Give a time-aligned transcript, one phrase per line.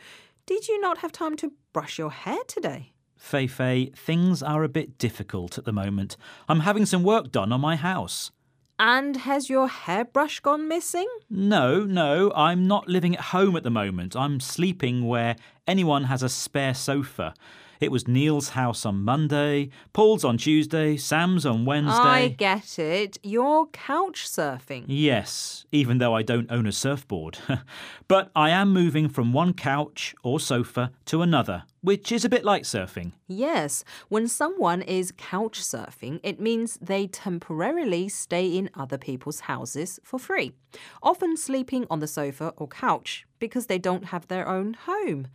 [0.45, 2.92] Did you not have time to brush your hair today?
[3.23, 6.17] Feifei, things are a bit difficult at the moment.
[6.49, 8.31] I'm having some work done on my house.
[8.77, 11.07] And has your hairbrush gone missing?
[11.29, 14.15] No, no, I'm not living at home at the moment.
[14.15, 17.33] I'm sleeping where anyone has a spare sofa.
[17.79, 21.97] It was Neil's house on Monday, Paul's on Tuesday, Sam's on Wednesday.
[21.97, 23.17] I get it.
[23.23, 24.85] You're couch surfing.
[24.87, 27.39] Yes, even though I don't own a surfboard.
[28.07, 32.45] but I am moving from one couch or sofa to another, which is a bit
[32.45, 33.11] like surfing.
[33.27, 39.99] Yes, when someone is couch surfing, it means they temporarily stay in other people's houses
[40.03, 40.53] for free,
[41.01, 45.27] often sleeping on the sofa or couch because they don't have their own home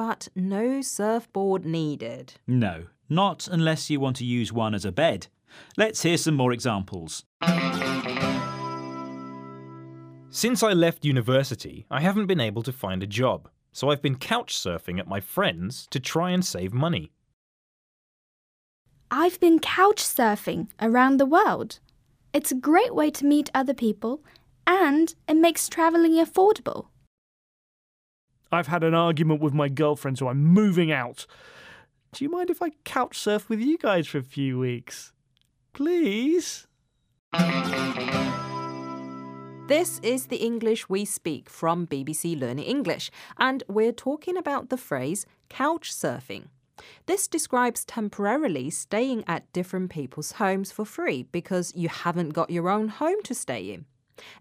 [0.00, 2.32] but no surfboard needed.
[2.46, 5.26] No, not unless you want to use one as a bed.
[5.76, 7.22] Let's hear some more examples.
[10.30, 14.16] Since I left university, I haven't been able to find a job, so I've been
[14.16, 17.12] couch surfing at my friends to try and save money.
[19.10, 21.78] I've been couch surfing around the world.
[22.32, 24.24] It's a great way to meet other people
[24.66, 26.86] and it makes travelling affordable.
[28.52, 31.26] I've had an argument with my girlfriend, so I'm moving out.
[32.12, 35.12] Do you mind if I couch surf with you guys for a few weeks?
[35.72, 36.66] Please?
[39.68, 44.76] This is the English we speak from BBC Learning English, and we're talking about the
[44.76, 46.46] phrase couch surfing.
[47.06, 52.68] This describes temporarily staying at different people's homes for free because you haven't got your
[52.68, 53.84] own home to stay in.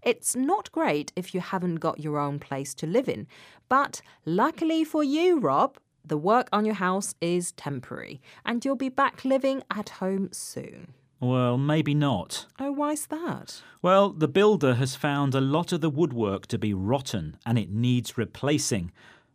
[0.02, 3.27] It's not great if you haven't got your own place to live in,
[3.67, 8.89] but luckily for you, Rob, the work on your house is temporary and you'll be
[8.89, 10.93] back living at home soon.
[11.20, 12.45] Well, maybe not.
[12.59, 13.61] Oh, why's that?
[13.81, 17.70] Well, the builder has found a lot of the woodwork to be rotten and it
[17.70, 18.92] needs replacing,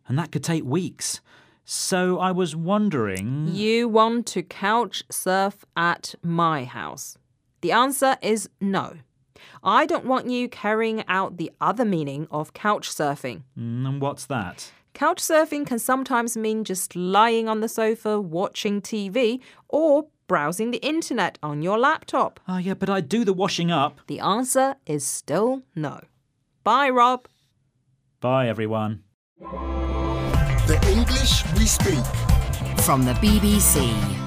[0.07, 1.21] and that could take weeks.
[1.63, 3.49] So I was wondering.
[3.51, 7.17] You want to couch surf at my house?
[7.61, 8.97] The answer is no.
[9.63, 13.43] I don't want you carrying out the other meaning of couch surfing.
[13.57, 14.71] Mm, and what's that?
[14.93, 20.77] Couch surfing can sometimes mean just lying on the sofa watching TV or browsing the
[20.77, 22.39] internet on your laptop.
[22.47, 23.99] Oh, yeah, but I do the washing up.
[24.07, 26.01] The answer is still no.
[26.63, 27.27] Bye, Rob.
[28.21, 29.03] Bye, everyone.
[29.39, 32.05] The English we speak.
[32.83, 34.24] From the BBC.